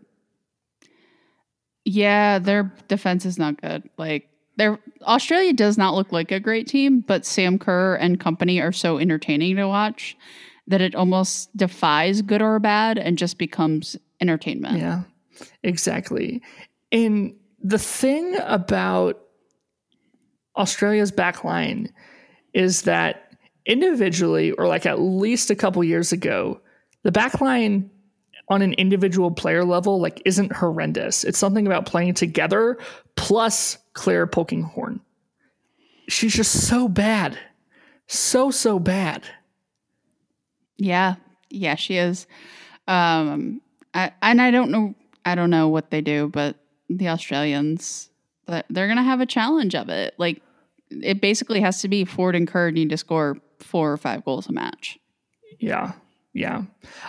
[1.85, 3.89] Yeah, their defense is not good.
[3.97, 8.59] Like, their Australia does not look like a great team, but Sam Kerr and company
[8.59, 10.17] are so entertaining to watch
[10.65, 14.79] that it almost defies good or bad and just becomes entertainment.
[14.79, 15.03] Yeah,
[15.63, 16.41] exactly.
[16.91, 19.21] And the thing about
[20.57, 21.93] Australia's back line
[22.53, 23.26] is that
[23.67, 26.59] individually, or like at least a couple years ago,
[27.03, 27.89] the backline
[28.49, 31.23] on an individual player level like isn't horrendous.
[31.23, 32.77] It's something about playing together
[33.15, 35.01] plus Clare Polkinghorne.
[36.07, 37.37] She's just so bad.
[38.07, 39.23] So so bad.
[40.77, 41.15] Yeah.
[41.49, 42.25] Yeah, she is.
[42.87, 43.61] Um
[43.93, 46.55] I, and I don't know I don't know what they do, but
[46.89, 48.09] the Australians
[48.47, 50.13] they're going to have a challenge of it.
[50.17, 50.41] Like
[50.89, 54.47] it basically has to be Foord and Kerr need to score four or five goals
[54.47, 54.99] a match.
[55.59, 55.93] Yeah.
[56.33, 56.63] Yeah.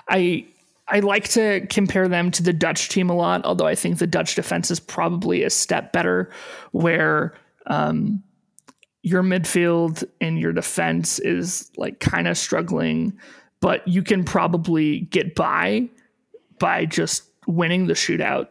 [0.09, 0.47] I
[0.89, 4.07] I like to compare them to the Dutch team a lot, although I think the
[4.07, 6.31] Dutch defense is probably a step better
[6.73, 7.35] where
[7.67, 8.23] um,
[9.03, 13.19] your midfield and your defense is like kind of struggling,
[13.61, 15.89] but you can probably get by
[16.59, 18.49] by just winning the shootout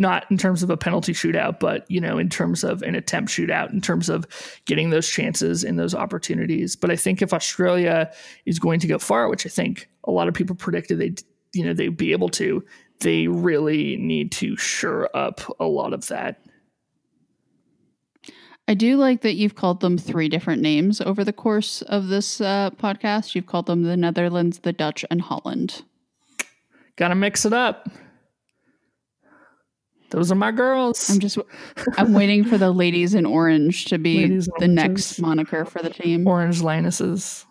[0.00, 3.30] not in terms of a penalty shootout, but you know, in terms of an attempt
[3.30, 4.26] shootout, in terms of
[4.64, 6.74] getting those chances and those opportunities.
[6.74, 8.10] But I think if Australia
[8.46, 11.14] is going to go far, which I think a lot of people predicted they,
[11.52, 12.64] you know, they'd be able to,
[13.00, 16.40] they really need to shore up a lot of that.
[18.66, 22.40] I do like that you've called them three different names over the course of this
[22.40, 23.34] uh, podcast.
[23.34, 25.82] You've called them the Netherlands, the Dutch, and Holland.
[26.96, 27.90] Got to mix it up.
[30.10, 31.08] Those are my girls.
[31.08, 31.38] I'm just
[31.96, 36.26] I'm waiting for the ladies in orange to be the next moniker for the team.
[36.26, 37.46] Orange Lionesses.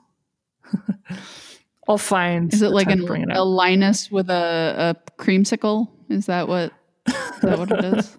[1.88, 2.54] I'll find.
[2.54, 5.88] Is it like an, it a Linus with a, a creamsicle?
[6.10, 6.72] Is that what?
[7.08, 8.18] Is that what it is?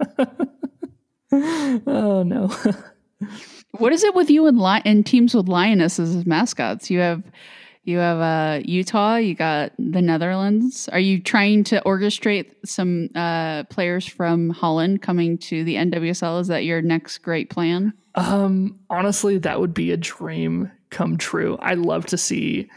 [1.87, 2.49] oh no.
[3.79, 6.91] what is it with you and li- and teams with lionesses as mascots?
[6.91, 7.23] You have
[7.85, 9.17] you have uh, Utah.
[9.17, 10.89] You got the Netherlands.
[10.93, 16.41] Are you trying to orchestrate some uh, players from Holland coming to the NWSL?
[16.41, 17.93] Is that your next great plan?
[18.17, 21.57] Um, honestly, that would be a dream come true.
[21.61, 22.69] I'd love to see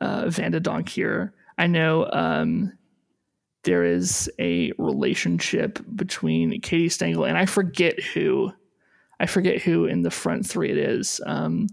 [0.00, 1.34] uh, van de Donk here.
[1.58, 2.72] I know um,
[3.64, 8.52] there is a relationship between Katie Stengel and I forget who.
[9.20, 11.20] I forget who in the front three it is.
[11.24, 11.68] Um,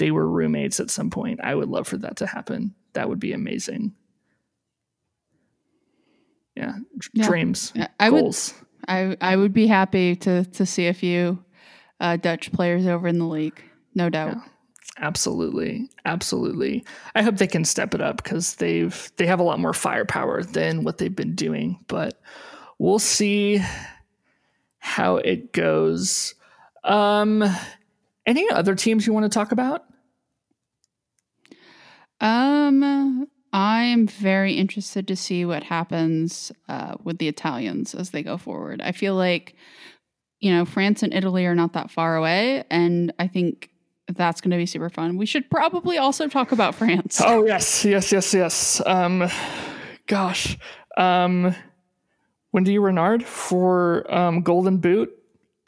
[0.00, 1.40] they were roommates at some point.
[1.42, 2.74] I would love for that to happen.
[2.94, 3.92] That would be amazing.
[6.56, 6.76] Yeah,
[7.12, 7.26] yeah.
[7.26, 7.74] dreams.
[8.00, 8.54] I goals.
[8.58, 8.66] would.
[8.88, 11.44] I I would be happy to to see a few
[12.00, 13.62] uh, Dutch players over in the league,
[13.94, 14.36] no doubt.
[14.36, 14.42] Yeah.
[15.02, 16.84] Absolutely, absolutely.
[17.14, 20.42] I hope they can step it up because they've they have a lot more firepower
[20.42, 21.78] than what they've been doing.
[21.88, 22.20] But
[22.78, 23.62] we'll see
[24.78, 26.34] how it goes.
[26.84, 27.44] Um,
[28.26, 29.84] any other teams you want to talk about?
[32.20, 38.36] Um, I'm very interested to see what happens uh, with the Italians as they go
[38.36, 38.80] forward.
[38.80, 39.54] I feel like,
[40.38, 43.70] you know, France and Italy are not that far away, and I think
[44.08, 45.16] that's going to be super fun.
[45.16, 47.20] We should probably also talk about France.
[47.24, 48.82] Oh yes, yes, yes, yes.
[48.86, 49.28] Um,
[50.06, 50.56] gosh,
[50.96, 51.54] um,
[52.54, 55.10] Wendie Renard for um, Golden Boot,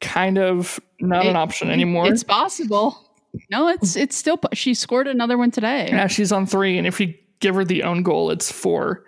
[0.01, 2.07] kind of not It- an option anymore.
[2.09, 3.09] It's possible.
[3.51, 4.39] No, it's it's still.
[4.53, 5.89] She scored another one today.
[5.89, 9.05] yeah, she's on three, and if you give her the own goal, it's four.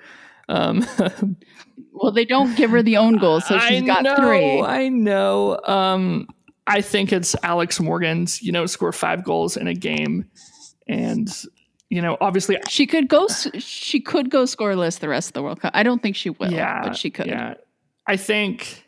[0.48, 0.87] Um,
[1.92, 4.60] Well, they don't give her the own goal, so she's I got know, three.
[4.60, 5.60] I know.
[5.64, 6.26] Um,
[6.66, 8.42] I think it's Alex Morgan's.
[8.42, 10.28] You know, score five goals in a game,
[10.88, 11.28] and
[11.90, 13.28] you know, obviously, She could go.
[13.58, 15.72] She could go scoreless the rest of the World Cup.
[15.74, 17.26] I don't think she will, yeah, but she could.
[17.26, 17.54] Yeah,
[18.08, 18.83] I think.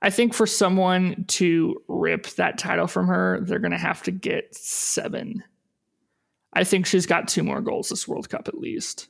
[0.00, 4.10] I think for someone to rip that title from her, they're going to have to
[4.12, 5.42] get seven.
[6.52, 9.08] I think she's got two more goals this World Cup at least.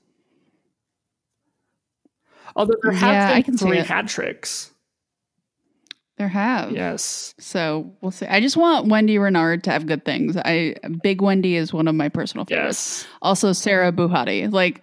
[2.56, 4.72] Although there have Yeah, I been can see three hat tricks.
[6.16, 6.72] There have.
[6.72, 7.34] Yes.
[7.38, 8.26] So we'll see.
[8.26, 10.36] I just want Wendie Renard to have good things.
[10.36, 13.04] I Big Wendy is one of my personal favorites.
[13.04, 13.06] Yes.
[13.22, 14.52] Also Sarah Bouhaddi.
[14.52, 14.82] Like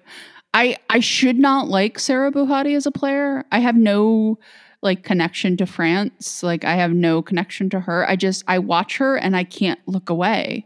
[0.53, 3.43] I I should not like Sarah Bouhaddi as a player.
[3.51, 4.39] I have no
[4.85, 6.41] like connection to France.
[6.41, 8.07] Like I have no connection to her.
[8.07, 10.65] I just I watch her and I can't look away.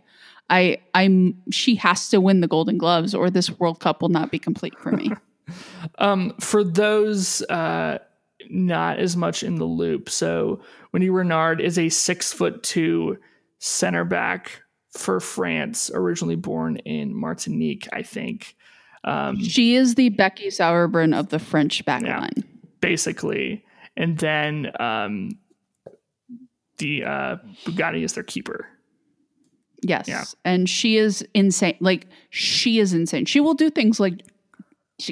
[0.52, 4.30] I I'm she has to win the Golden Gloves or this World Cup will not
[4.30, 5.12] be complete for me.
[5.98, 7.98] Um, for those uh,
[8.52, 10.62] not as much in the loop, so
[10.94, 13.18] Wendie Renard is a six foot two
[13.58, 18.56] center back for France, originally born in Martinique, I think.
[19.04, 22.44] Um, she is the Becky Sauerbrunn of the French back backline.
[22.80, 23.66] basically,
[24.00, 25.38] and then um,
[26.78, 27.36] the uh,
[27.66, 28.68] Bouhaddi is their keeper.
[29.84, 30.08] Yes.
[30.08, 30.24] Yeah.
[30.44, 31.78] And she is insane.
[31.80, 33.26] Like she is insane.
[33.26, 34.24] She will do things like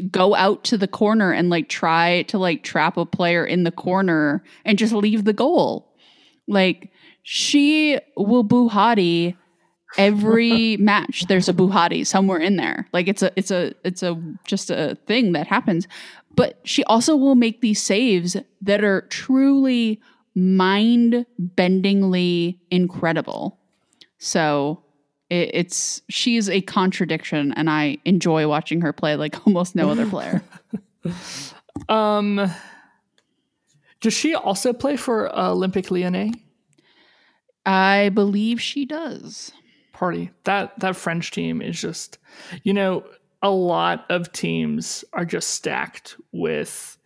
[0.10, 3.71] go out to the corner and like try to like trap a player in the
[3.71, 5.93] corner and just leave the goal.
[6.47, 6.89] Like
[7.23, 9.36] she will Bouhaddi
[9.97, 11.25] every match.
[11.27, 12.88] There's a Bouhaddi somewhere in there.
[12.93, 15.88] Like it's a it's a it's a just a thing that happens.
[16.36, 19.99] But she also will make these saves that are truly
[20.36, 23.57] mind-bendingly incredible.
[24.19, 24.83] So
[25.31, 30.07] it, it's she's a contradiction, and I enjoy watching her play like almost no other
[30.07, 30.43] player.
[31.89, 32.51] Um,
[34.01, 36.31] does she also play for olympic Olympique Lyonnais?
[37.65, 39.51] I believe she does.
[39.97, 40.29] Party.
[40.43, 42.19] That that French team is just,
[42.63, 43.03] you know,
[43.41, 46.97] a lot of teams are just stacked with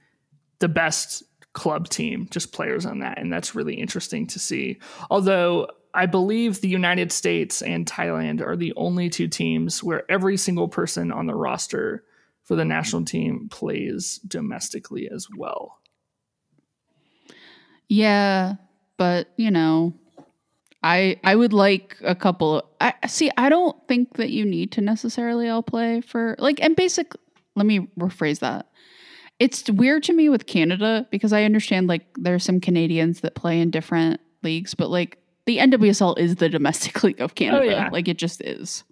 [0.60, 1.24] the best
[1.54, 4.80] club team, just players on that, and that's really interesting to see.
[5.10, 10.36] Although I believe the United States and Thailand are the only two teams where every
[10.36, 12.04] single person on the roster
[12.44, 15.80] for the national team plays domestically as well.
[17.88, 18.56] Yeah,
[18.98, 19.94] but you know,
[20.84, 22.64] I I would like a couple.
[22.80, 23.32] I see.
[23.38, 26.62] I don't think that you need to necessarily all play for like.
[26.62, 27.14] And basic.
[27.56, 28.68] Let me rephrase that.
[29.40, 33.60] It's weird to me with Canada because I understand like there's some Canadians that play
[33.60, 37.66] in different leagues, but like the NWSL is the domestic league of oh, Canada.
[37.66, 37.90] yeah.
[37.92, 38.84] Like it just is.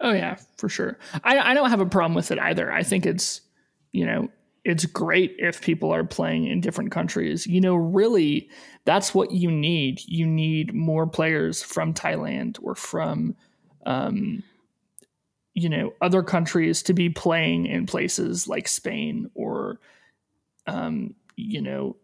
[0.00, 0.98] Oh yeah, for sure.
[1.22, 2.72] I, I don't have a problem with it either.
[2.72, 3.40] I think it's
[3.92, 4.28] you know
[4.64, 7.46] it's great if people are playing in different countries.
[7.46, 8.48] You know, really,
[8.84, 10.00] that's what you need.
[10.06, 13.36] You need more players from Thailand or from
[13.86, 14.42] um,
[15.52, 19.80] you know other countries to be playing in places like Spain or
[20.66, 21.96] um, you know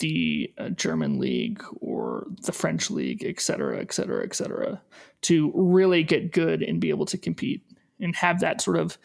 [0.00, 4.80] the uh, German league or the French league, et cetera, et cetera, et cetera,
[5.22, 7.62] to really get good and be able to compete
[8.00, 8.96] and have that sort of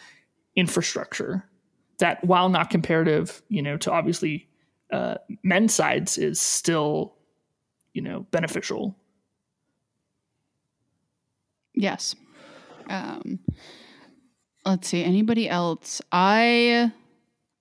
[0.55, 1.43] infrastructure
[2.00, 4.48] that, while not comparative, you know, to obviously
[4.91, 7.16] uh, men's sides, is still,
[7.94, 8.96] you know, beneficial.
[11.74, 12.16] Yes.
[12.89, 13.39] Um,
[14.66, 15.04] let's see.
[15.04, 16.02] Anybody else?
[16.12, 16.91] I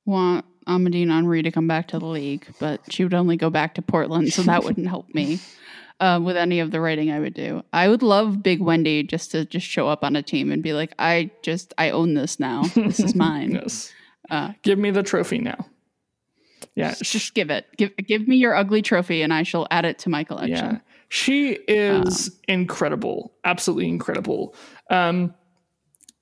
[0.05, 3.75] want Amandine Henry to come back to the league, but she would only go back
[3.75, 5.41] to Portland, so that wouldn't help me
[6.01, 7.63] uh, with any of the writing I would do.
[7.73, 10.73] I would love Big Wendy just to just show up on a team and be
[10.73, 12.63] like, I just I own this now.
[12.75, 13.53] This is mine.
[13.53, 13.93] Yes.
[14.33, 15.67] Uh, Give me the trophy now.
[16.75, 17.67] Yeah, just, just give it.
[17.77, 20.77] Give give me your ugly trophy, and I shall add it to my collection.
[20.77, 20.79] Yeah,
[21.11, 24.55] she is um, incredible, absolutely incredible.
[24.89, 25.35] Um,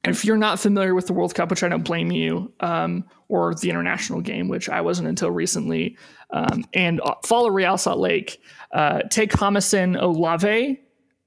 [0.03, 3.55] if you're not familiar with the World Cup, which I don't blame you, um, or
[3.55, 5.97] the international game, which I wasn't until recently,
[6.31, 8.41] um, and uh, follow Real Salt Lake,
[8.73, 10.81] uh, take Jamison Olave,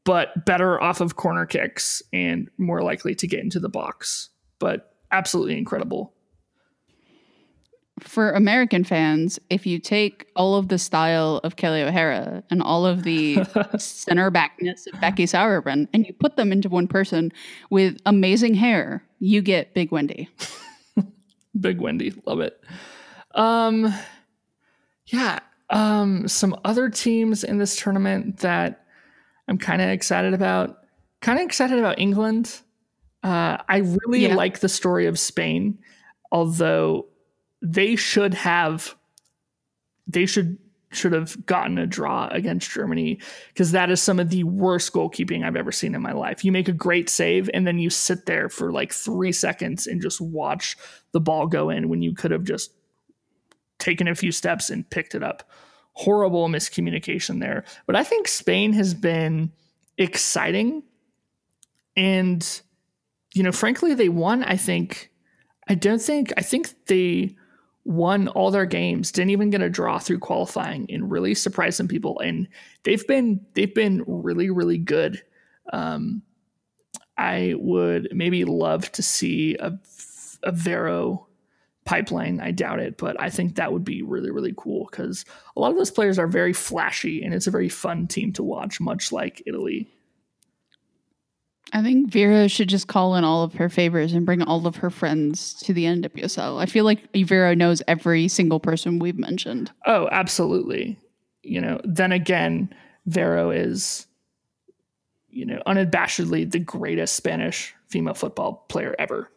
[0.04, 4.32] but better off of corner kicks and more likely to get into the box.
[4.60, 6.14] But absolutely incredible
[8.04, 12.86] for American fans, if you take all of the style of Kelley O'Hara and all
[12.86, 13.44] of the
[13.78, 17.32] center backness of Becky Sauerbrunn and you put them into one person
[17.70, 20.30] with amazing hair, you get Big Wendy.
[21.60, 22.62] Big Wendy, love it.
[23.36, 23.94] Um,
[25.08, 25.40] yeah,
[25.70, 28.86] um, some other teams in this tournament that
[29.48, 30.78] I'm kind of excited about.
[31.22, 32.62] Kind of excited about England.
[33.24, 34.36] Uh, I really yeah.
[34.36, 35.80] like the story of Spain,
[36.32, 37.08] although
[37.64, 38.96] they should have
[40.06, 40.58] they should
[40.92, 45.44] should have gotten a draw against Germany because that is some of the worst goalkeeping
[45.44, 46.46] I've ever seen in my life.
[46.46, 50.02] You make a great save and then you sit there for like 3 seconds and
[50.02, 50.78] just watch
[51.12, 52.74] the ball go in when you could have just
[53.80, 55.50] taken a few steps and picked it up.
[55.94, 57.64] Horrible miscommunication there.
[57.88, 59.52] But I think Spain has been
[59.98, 60.84] exciting
[61.96, 62.62] and
[63.34, 65.12] you know frankly they won I think
[65.68, 67.36] I don't think I think they
[67.86, 71.88] won all their games, didn't even get a draw through qualifying, and really surprised some
[71.88, 72.20] people.
[72.20, 72.48] And
[72.84, 75.22] they've been they've been really really good.
[75.72, 76.22] Um,
[77.18, 79.78] I would maybe love to see a
[80.44, 81.28] a Vero
[81.86, 82.40] pipeline.
[82.40, 85.26] I doubt it, but I think that would be really really cool because
[85.56, 88.44] a lot of those players are very flashy, and it's a very fun team to
[88.44, 89.90] watch, much like Italy.
[91.74, 94.76] I think Vera should just call in all of her favors and bring all of
[94.78, 96.62] her friends to the NWSL.
[96.62, 99.72] I feel like Vera knows every single person we've mentioned.
[99.88, 101.00] Oh, absolutely.
[101.42, 102.74] You know, then again,
[103.08, 104.06] Vero is,
[105.30, 109.32] you know, unabashedly the greatest Spanish female football player ever.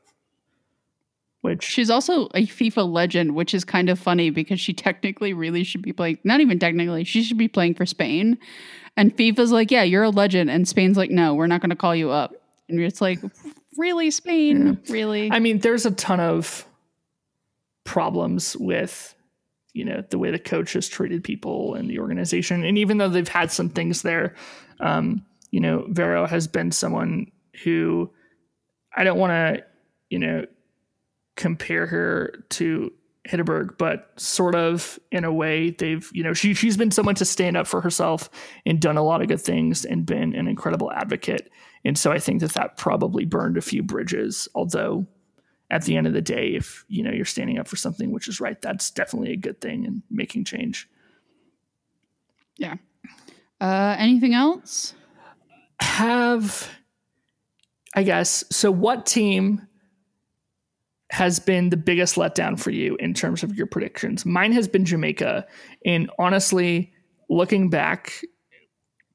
[1.40, 5.64] Which she's also a FIFA legend, which is kind of funny because she technically really
[5.64, 8.36] should be playing, not even technically, she should be playing for Spain.
[8.96, 10.50] And FIFA's like, yeah, you're a legend.
[10.50, 12.34] And Spain's like, no, we're not going to call you up.
[12.68, 13.20] And it's like,
[13.76, 14.80] really, Spain?
[14.84, 14.92] Yeah.
[14.92, 15.30] Really?
[15.30, 16.66] I mean, there's a ton of
[17.84, 19.14] problems with,
[19.74, 22.64] you know, the way the coach has treated people and the organization.
[22.64, 24.34] And even though they've had some things there,
[24.80, 27.30] um, you know, Vero has been someone
[27.62, 28.10] who
[28.96, 29.64] I don't want to,
[30.10, 30.46] you know,
[31.36, 32.92] compare her to
[33.28, 37.24] Hegerberg, but sort of in a way they've, you know, she she's been someone to
[37.24, 38.30] stand up for herself
[38.64, 41.50] and done a lot of good things and been an incredible advocate.
[41.84, 44.48] And so I think that that probably burned a few bridges.
[44.54, 45.06] Although
[45.70, 48.28] at the end of the day, if you know you're standing up for something which
[48.28, 50.88] is right, that's definitely a good thing and making change.
[52.56, 52.76] Yeah.
[53.60, 54.94] Uh, anything else?
[55.80, 56.68] Have
[57.94, 58.70] I guess so?
[58.70, 59.66] What team
[61.16, 64.26] has been the biggest letdown for you in terms of your predictions?
[64.26, 65.46] Mine has been Jamaica.
[65.86, 66.92] And honestly,
[67.30, 68.12] looking back,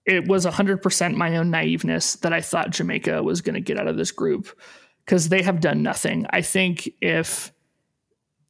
[0.08, 3.88] it was 100% my own naiveness that I thought Jamaica was going to get out
[3.88, 4.47] of this group
[5.06, 6.26] because they have done nothing.
[6.32, 7.52] I think if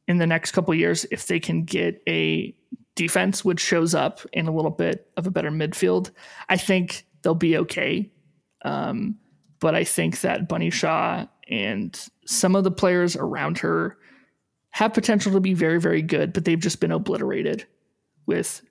[0.07, 2.55] in the next couple years, if they can get a
[2.95, 6.11] defense which shows up in a little bit of a better midfield,
[6.47, 8.13] I think they'll be okay.
[8.63, 9.17] Um,
[9.59, 13.97] but I think that Bunny Shaw and some of the players around her
[14.71, 17.65] have potential to be very, very good, but they've just been obliterated
[18.25, 18.61] with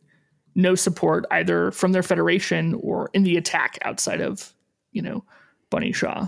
[0.54, 4.52] no support either from their federation or in the attack outside of,
[4.92, 5.24] you know,
[5.68, 6.26] Bunny Shaw.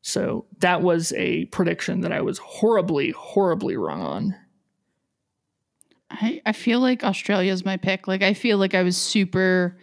[0.00, 4.34] So that was a prediction that I was horribly, horribly wrong on.
[6.10, 8.08] I, I feel like Australia is my pick.
[8.08, 9.78] Like I feel like I was super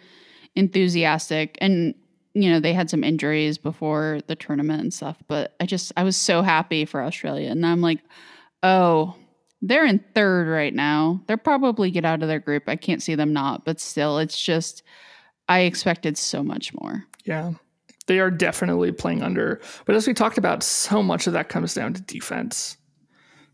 [0.54, 1.94] enthusiastic and
[2.34, 6.04] you know, they had some injuries before the tournament and stuff, but I just I
[6.04, 7.50] was so happy for Australia.
[7.50, 8.00] And I'm like,
[8.62, 9.14] oh,
[9.60, 11.22] they're in third right now.
[11.26, 12.64] They'll probably get out of their group.
[12.68, 14.82] I can't see them not, but still, it's just
[15.48, 17.04] I expected so much more.
[17.24, 17.52] Yeah.
[18.06, 19.60] They are definitely playing under.
[19.86, 22.76] But as we talked about, so much of that comes down to defense.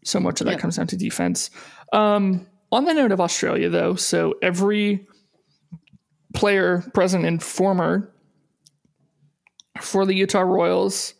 [0.04, 0.60] So much of that yep.
[0.60, 1.50] comes down to defense.
[1.92, 5.06] Um, on the note of Australia, though, so every
[6.34, 8.10] player, present and former,
[9.80, 11.14] for the Utah Royals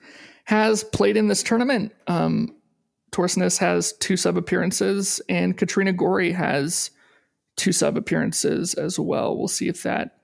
[0.45, 1.95] has played in this tournament.
[2.07, 2.55] Um,
[3.59, 6.91] has two sub appearances, and Katrina Gorry has
[7.57, 9.37] two sub appearances as well.
[9.37, 10.19] We'll see if that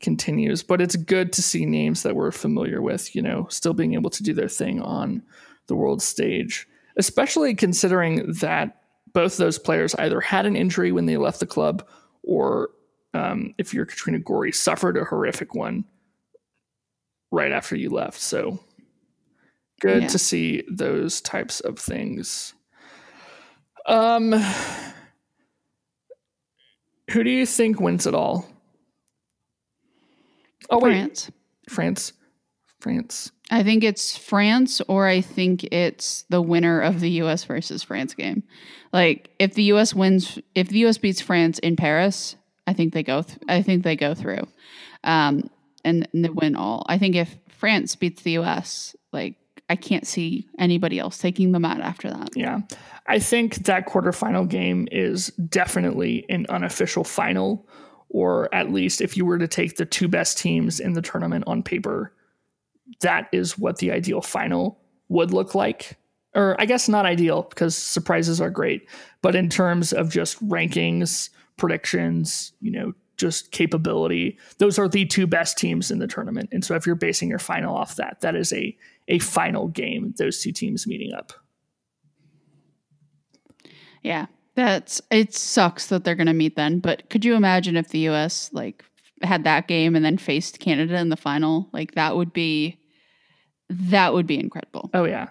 [0.00, 3.94] continues, but it's good to see names that we're familiar with, you know, still being
[3.94, 5.22] able to do their thing on
[5.66, 6.66] the world stage,
[6.96, 8.82] especially considering that
[9.12, 11.86] both those players either had an injury when they left the club,
[12.22, 12.70] or
[13.14, 15.84] um, if you're Katrina Gorry, suffered a horrific one
[17.30, 18.20] right after you left.
[18.20, 18.60] So
[19.80, 20.08] good Yeah.
[20.08, 22.54] to see those types of things.
[23.86, 24.32] Um,
[27.10, 28.46] who do you think wins it all?
[30.70, 31.30] Oh wait, France.
[31.68, 32.12] France,
[32.80, 33.32] France.
[33.50, 37.44] I think it's France, or I think it's the winner of the U.S.
[37.44, 38.42] versus France game.
[38.92, 39.94] Like, if the U.S.
[39.94, 40.98] wins, if the U.S.
[40.98, 43.22] beats France in Paris, I think they go.
[43.22, 44.46] Th- I think they go through,
[45.04, 45.48] um,
[45.84, 46.84] and, and they win all.
[46.88, 49.36] I think if France beats the U.S., like
[49.70, 52.30] I can't see anybody else taking them out after that.
[52.34, 52.60] Yeah.
[53.06, 57.66] I think that quarterfinal game is definitely an unofficial final,
[58.08, 61.44] or at least if you were to take the two best teams in the tournament
[61.46, 62.14] on paper,
[63.00, 65.98] that is what the ideal final would look like.
[66.34, 68.88] Or I guess not ideal because surprises are great,
[69.22, 75.26] but in terms of just rankings, predictions, you know, just capability, those are the two
[75.26, 76.48] best teams in the tournament.
[76.52, 78.76] And so if you're basing your final off that, that is a
[79.08, 81.32] a final game, those two teams meeting up.
[84.02, 85.34] Yeah, that's it.
[85.34, 88.50] Sucks that they're gonna meet then, but could you imagine if the U.S.
[88.52, 88.84] like
[89.22, 91.68] had that game and then faced Canada in the final?
[91.72, 92.78] Like that would be
[93.68, 94.90] that would be incredible.
[94.94, 95.28] Oh yeah.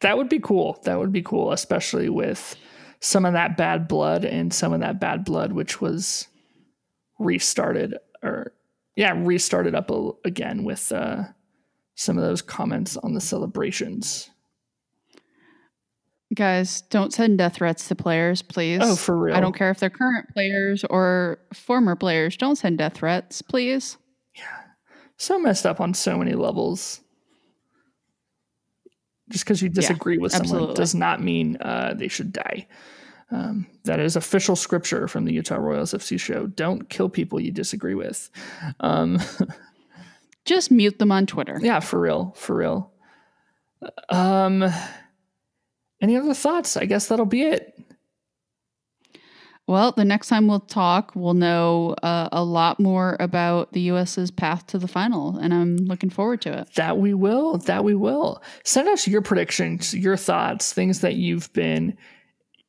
[0.00, 0.80] That would be cool.
[0.84, 2.56] That would be cool, especially with
[3.00, 6.28] some of that bad blood and some of that bad blood which was
[7.22, 8.52] restarted or
[8.96, 11.24] yeah, restarted up a, again with uh
[11.94, 14.30] some of those comments on the celebrations.
[16.34, 18.80] Guys, don't send death threats to players, please.
[18.82, 19.36] Oh, for real.
[19.36, 22.38] I don't care if they're current players or former players.
[22.38, 23.98] Don't send death threats, please.
[24.34, 24.44] Yeah.
[25.18, 27.02] So messed up on so many levels.
[29.28, 30.74] Just because you disagree with someone absolutely.
[30.74, 32.66] does not mean uh, they should die.
[33.32, 36.46] Um, that is official scripture from the Utah Royals FC show.
[36.46, 38.30] Don't kill people you disagree with.
[38.80, 39.18] Um,
[40.44, 41.58] Just mute them on Twitter.
[41.62, 42.92] yeah, for real, for real.
[44.10, 44.64] Um,
[46.00, 46.76] any other thoughts?
[46.76, 47.78] I guess that'll be it.
[49.68, 54.30] Well, the next time we'll talk, we'll know uh, a lot more about the U.S.'s
[54.30, 56.74] path to the final, and I'm looking forward to it.
[56.74, 57.58] That we will.
[57.58, 58.42] That we will.
[58.64, 61.96] Send us your predictions, your thoughts, things that you've been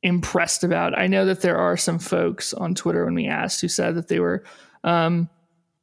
[0.04, 0.96] impressed about.
[0.96, 4.08] I know that there are some folks on Twitter when we asked who said that
[4.08, 4.44] they were
[4.84, 5.28] um,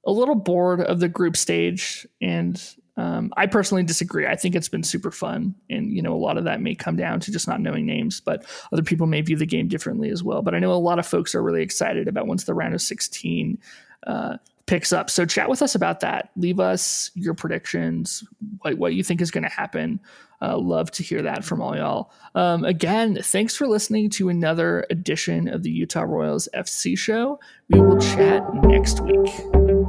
[0.06, 2.64] a little bored of the group stage, and
[2.98, 4.28] um, I personally disagree.
[4.28, 6.96] I think it's been super fun, and you know a lot of that may come
[6.96, 10.24] down to just not knowing names, but other people may view the game differently as
[10.24, 10.44] well.
[10.44, 12.82] But I know a lot of folks are really excited about once the round of
[12.82, 13.58] 16
[14.06, 14.38] uh,
[14.72, 15.10] picks up.
[15.10, 16.30] So chat with us about that.
[16.38, 18.24] Leave us your predictions,
[18.60, 20.00] what, what you think is going to happen.
[20.42, 22.10] Uh, love to hear that from all y'all.
[22.36, 27.38] Um, again, thanks for listening to another edition of the Utah Royals FC show.
[27.68, 29.81] We will chat next week.